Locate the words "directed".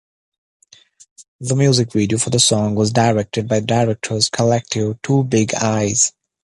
2.91-3.47